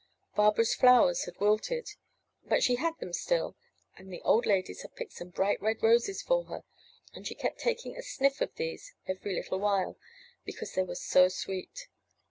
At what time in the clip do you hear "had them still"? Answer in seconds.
2.77-3.55